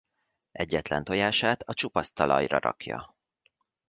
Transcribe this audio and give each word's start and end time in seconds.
Egyetlen 0.51 1.03
tojását 1.03 1.61
a 1.61 1.73
csupasz 1.73 2.11
talajra 2.11 2.59
rakja. 2.59 3.15